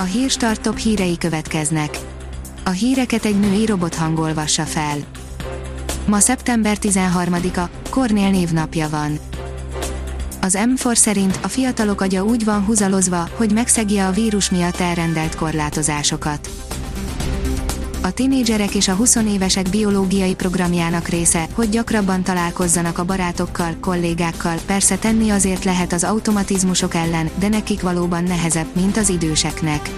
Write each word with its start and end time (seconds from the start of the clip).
A 0.00 0.02
hírstart 0.02 0.60
top 0.60 0.78
hírei 0.78 1.18
következnek. 1.18 1.98
A 2.64 2.70
híreket 2.70 3.24
egy 3.24 3.40
női 3.40 3.66
robot 3.66 3.94
hangolvassa 3.94 4.64
fel. 4.64 4.96
Ma 6.06 6.18
szeptember 6.18 6.76
13-a, 6.80 7.68
Kornél 7.90 8.30
névnapja 8.30 8.88
van. 8.88 9.18
Az 10.40 10.58
M4 10.60 10.94
szerint 10.94 11.38
a 11.42 11.48
fiatalok 11.48 12.00
agya 12.00 12.24
úgy 12.24 12.44
van 12.44 12.64
húzalozva, 12.64 13.28
hogy 13.36 13.52
megszegje 13.52 14.06
a 14.06 14.10
vírus 14.10 14.50
miatt 14.50 14.80
elrendelt 14.80 15.34
korlátozásokat. 15.34 16.67
A 18.08 18.12
tinédzserek 18.12 18.74
és 18.74 18.88
a 18.88 18.94
20 18.94 19.14
évesek 19.14 19.68
biológiai 19.70 20.34
programjának 20.34 21.08
része, 21.08 21.46
hogy 21.54 21.68
gyakrabban 21.68 22.22
találkozzanak 22.22 22.98
a 22.98 23.04
barátokkal, 23.04 23.76
kollégákkal, 23.80 24.56
persze 24.66 24.96
tenni 24.96 25.30
azért 25.30 25.64
lehet 25.64 25.92
az 25.92 26.04
automatizmusok 26.04 26.94
ellen, 26.94 27.30
de 27.38 27.48
nekik 27.48 27.80
valóban 27.80 28.22
nehezebb, 28.22 28.66
mint 28.72 28.96
az 28.96 29.08
időseknek. 29.08 29.90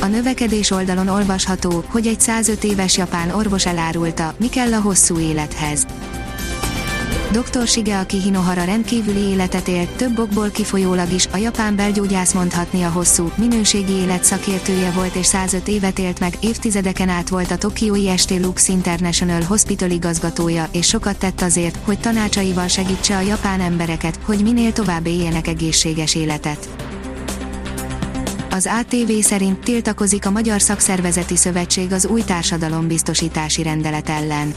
A 0.00 0.06
növekedés 0.06 0.70
oldalon 0.70 1.08
olvasható, 1.08 1.84
hogy 1.86 2.06
egy 2.06 2.20
105 2.20 2.64
éves 2.64 2.96
japán 2.96 3.30
orvos 3.30 3.66
elárulta, 3.66 4.34
mi 4.38 4.48
kell 4.48 4.72
a 4.72 4.80
hosszú 4.80 5.18
élethez 5.18 5.86
Dr. 7.36 7.66
Shigeaki 7.66 8.20
Hinohara 8.20 8.64
rendkívüli 8.64 9.18
életet 9.18 9.68
élt, 9.68 9.88
több 9.88 10.18
okból 10.18 10.50
kifolyólag 10.50 11.12
is, 11.12 11.26
a 11.32 11.36
japán 11.36 11.76
belgyógyász 11.76 12.32
mondhatni 12.32 12.82
a 12.82 12.88
hosszú, 12.88 13.30
minőségi 13.34 13.92
élet 13.92 14.24
szakértője 14.24 14.90
volt 14.90 15.14
és 15.14 15.26
105 15.26 15.68
évet 15.68 15.98
élt 15.98 16.20
meg, 16.20 16.34
évtizedeken 16.40 17.08
át 17.08 17.28
volt 17.28 17.50
a 17.50 17.56
Tokiói 17.56 18.08
Estée 18.08 18.38
Lux 18.38 18.68
International 18.68 19.42
Hospital 19.42 19.90
igazgatója, 19.90 20.68
és 20.72 20.86
sokat 20.86 21.18
tett 21.18 21.40
azért, 21.40 21.78
hogy 21.84 21.98
tanácsaival 21.98 22.68
segítse 22.68 23.16
a 23.16 23.20
japán 23.20 23.60
embereket, 23.60 24.18
hogy 24.24 24.42
minél 24.42 24.72
tovább 24.72 25.06
éljenek 25.06 25.46
egészséges 25.46 26.14
életet. 26.14 26.68
Az 28.50 28.68
ATV 28.80 29.12
szerint 29.20 29.58
tiltakozik 29.58 30.26
a 30.26 30.30
Magyar 30.30 30.60
Szakszervezeti 30.60 31.36
Szövetség 31.36 31.92
az 31.92 32.06
új 32.06 32.22
társadalombiztosítási 32.22 33.62
rendelet 33.62 34.08
ellen 34.08 34.54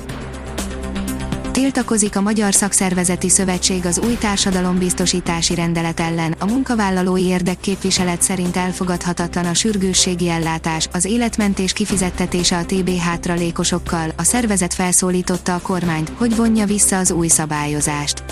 Tiltakozik 1.59 2.15
a 2.15 2.21
Magyar 2.21 2.53
Szakszervezeti 2.53 3.29
Szövetség 3.29 3.85
az 3.85 3.99
új 3.99 4.17
társadalombiztosítási 4.19 5.55
rendelet 5.55 5.99
ellen, 5.99 6.35
a 6.39 6.45
munkavállalói 6.45 7.23
érdekképviselet 7.23 8.21
szerint 8.21 8.55
elfogadhatatlan 8.55 9.45
a 9.45 9.53
sürgősségi 9.53 10.29
ellátás, 10.29 10.89
az 10.93 11.05
életmentés 11.05 11.73
kifizettetése 11.73 12.57
a 12.57 12.65
TB 12.65 12.89
hátralékosokkal, 12.97 14.11
a 14.15 14.23
szervezet 14.23 14.73
felszólította 14.73 15.55
a 15.55 15.59
kormányt, 15.59 16.11
hogy 16.17 16.35
vonja 16.35 16.65
vissza 16.65 16.97
az 16.97 17.11
új 17.11 17.27
szabályozást. 17.27 18.23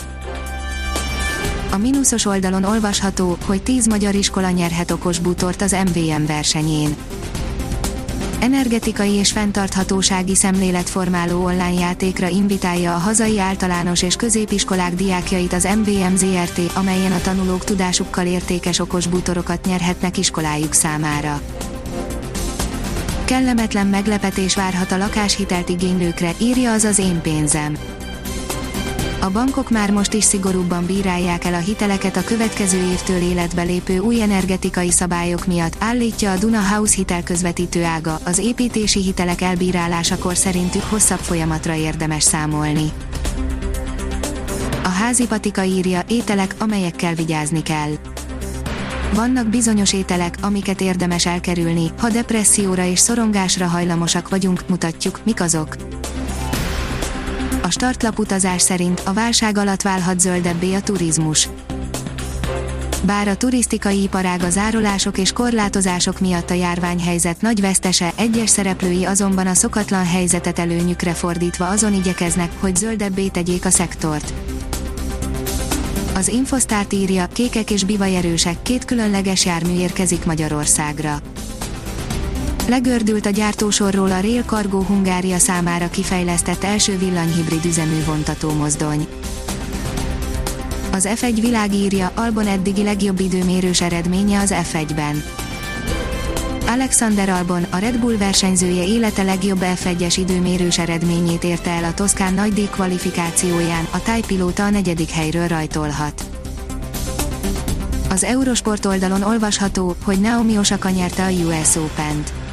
A 1.72 1.78
mínuszos 1.78 2.26
oldalon 2.26 2.64
olvasható, 2.64 3.38
hogy 3.46 3.64
10 3.64 3.88
magyar 3.88 4.16
iskola 4.16 4.50
nyerhet 4.50 4.92
okos 4.92 5.20
bútort 5.20 5.62
az 5.62 5.76
MVM 5.86 6.26
versenyén 6.26 6.96
energetikai 8.40 9.12
és 9.12 9.32
fenntarthatósági 9.32 10.36
szemléletformáló 10.36 11.44
online 11.44 11.80
játékra 11.80 12.28
invitálja 12.28 12.96
a 12.96 12.98
hazai 12.98 13.40
általános 13.40 14.02
és 14.02 14.16
középiskolák 14.16 14.94
diákjait 14.94 15.54
az 15.54 15.68
MVM 15.76 16.16
ZRT, 16.16 16.62
amelyen 16.74 17.12
a 17.12 17.22
tanulók 17.22 17.64
tudásukkal 17.64 18.26
értékes 18.26 18.80
okos 18.80 19.08
bútorokat 19.08 19.66
nyerhetnek 19.66 20.18
iskolájuk 20.18 20.74
számára. 20.74 21.42
Kellemetlen 23.26 23.88
meglepetés 23.88 24.56
várhat 24.56 24.92
a 24.92 24.98
lakáshitelt 24.98 25.70
igénylőkre, 25.70 26.32
írja 26.42 26.72
az 26.72 26.84
az 26.84 27.00
én 27.00 27.22
pénzem. 27.22 27.97
A 29.20 29.30
bankok 29.30 29.70
már 29.70 29.92
most 29.92 30.14
is 30.14 30.24
szigorúbban 30.24 30.86
bírálják 30.86 31.46
el 31.46 31.54
a 31.54 31.58
hiteleket 31.58 32.18
a 32.18 32.24
következő 32.24 32.78
évtől 32.92 33.22
életbe 33.22 33.62
lépő 33.62 33.98
új 33.98 34.22
energetikai 34.22 34.92
szabályok 34.92 35.46
miatt, 35.46 35.76
állítja 35.80 36.32
a 36.32 36.38
Duna 36.38 36.62
House 36.62 36.96
hitelközvetítő 36.96 37.84
ága, 37.84 38.20
az 38.24 38.38
építési 38.38 39.02
hitelek 39.02 39.42
elbírálásakor 39.42 40.36
szerintük 40.36 40.84
hosszabb 40.84 41.20
folyamatra 41.20 41.76
érdemes 41.76 42.24
számolni. 42.24 42.92
A 44.84 44.90
házi 44.90 45.28
patika 45.28 45.64
írja, 45.64 46.02
ételek, 46.08 46.56
amelyekkel 46.58 47.14
vigyázni 47.14 47.64
kell. 47.64 47.92
Vannak 49.14 49.48
bizonyos 49.48 49.94
ételek, 49.94 50.38
amiket 50.42 50.82
érdemes 50.82 51.26
elkerülni, 51.26 51.92
ha 52.00 52.10
depresszióra 52.10 52.86
és 52.86 53.00
szorongásra 53.00 53.68
hajlamosak 53.68 54.30
vagyunk, 54.30 54.64
mutatjuk, 54.68 55.20
mik 55.24 55.42
azok. 55.42 55.76
A 57.68 57.72
startlap 57.72 58.20
utazás 58.20 58.62
szerint 58.62 59.02
a 59.06 59.14
válság 59.14 59.58
alatt 59.58 59.82
válhat 59.82 60.20
zöldebbé 60.20 60.74
a 60.74 60.82
turizmus. 60.82 61.50
Bár 63.04 63.28
a 63.28 63.36
turisztikai 63.36 64.02
iparág 64.02 64.44
a 64.44 64.50
zárolások 64.50 65.18
és 65.18 65.32
korlátozások 65.32 66.20
miatt 66.20 66.50
a 66.50 66.54
járványhelyzet 66.54 67.42
nagy 67.42 67.62
vesztese, 67.62 68.12
egyes 68.16 68.50
szereplői 68.50 69.06
azonban 69.06 69.48
a 69.48 69.54
szokatlan 69.54 70.06
helyzetet 70.06 70.60
előnyükre 70.60 71.14
fordítva 71.14 71.68
azon 71.68 71.94
igyekeznek, 71.94 72.52
hogy 72.60 72.76
zöldebbé 72.76 73.28
tegyék 73.28 73.66
a 73.66 73.70
szektort. 73.70 74.34
Az 76.16 76.28
Infosztárt 76.28 76.94
írja, 76.94 77.28
kékek 77.28 77.72
és 77.72 77.84
bivajerősek, 77.84 78.62
két 78.62 78.86
különleges 78.86 79.46
jármű 79.46 79.74
érkezik 79.80 80.26
Magyarországra. 80.26 81.22
Legördült 82.68 83.26
a 83.26 83.30
gyártósorról 83.30 84.12
a 84.12 84.20
Rail 84.20 84.44
Cargo 84.44 84.82
Hungária 84.82 85.38
számára 85.38 85.90
kifejlesztett 85.90 86.64
első 86.64 86.98
villanyhibrid 86.98 87.66
üzemű 87.66 88.04
vontató 88.06 88.52
mozdony. 88.52 89.08
Az 90.92 91.10
F1 91.16 91.38
világírja 91.42 92.12
Albon 92.16 92.48
eddigi 92.48 92.84
legjobb 92.84 93.20
időmérős 93.20 93.82
eredménye 93.82 94.40
az 94.40 94.54
F1-ben. 94.72 95.24
Alexander 96.68 97.30
Albon, 97.30 97.66
a 97.70 97.78
Red 97.78 98.00
Bull 98.00 98.18
versenyzője 98.18 98.84
élete 98.84 99.24
legjobb 99.24 99.62
F1-es 99.62 100.16
időmérős 100.18 100.78
eredményét 100.78 101.44
érte 101.44 101.70
el 101.70 101.84
a 101.84 101.94
Toszkán 101.94 102.34
nagy 102.34 102.54
D 102.54 102.70
kvalifikációján, 102.70 103.88
a 103.92 104.02
tájpilóta 104.02 104.64
a 104.64 104.70
negyedik 104.70 105.10
helyről 105.10 105.48
rajtolhat. 105.48 106.26
Az 108.10 108.24
Eurosport 108.24 108.86
oldalon 108.86 109.22
olvasható, 109.22 109.96
hogy 110.04 110.22
Naomi 110.22 110.58
Osaka 110.58 110.90
nyerte 110.90 111.26
a 111.26 111.30
US 111.30 111.76
Open-t. 111.76 112.47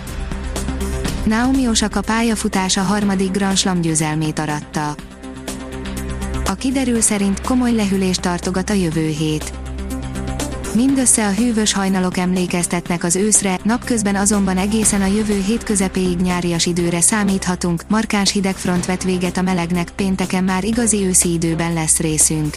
Naomi 1.25 1.69
Osaka 1.69 2.01
pályafutása 2.01 2.83
harmadik 2.83 3.31
Grand 3.31 3.57
Slam 3.57 3.81
győzelmét 3.81 4.39
aratta. 4.39 4.95
A 6.45 6.55
kiderül 6.55 7.01
szerint 7.01 7.41
komoly 7.41 7.73
lehűlést 7.73 8.21
tartogat 8.21 8.71
a 8.71 8.73
jövő 8.73 9.07
hét. 9.07 9.53
Mindössze 10.75 11.27
a 11.27 11.33
hűvös 11.33 11.73
hajnalok 11.73 12.17
emlékeztetnek 12.17 13.05
az 13.05 13.17
őszre, 13.17 13.59
napközben 13.63 14.15
azonban 14.15 14.57
egészen 14.57 15.03
a 15.03 15.07
jövő 15.07 15.43
hét 15.47 15.63
közepéig 15.63 16.19
nyárias 16.19 16.67
időre 16.67 17.01
számíthatunk, 17.01 17.83
markáns 17.89 18.33
hidegfront 18.33 18.87
vet 18.87 19.05
véget 19.05 19.37
a 19.37 19.43
melegnek, 19.43 19.91
pénteken 19.91 20.45
már 20.45 20.65
igazi 20.65 21.05
őszi 21.07 21.33
időben 21.33 21.73
lesz 21.73 21.99
részünk. 21.99 22.57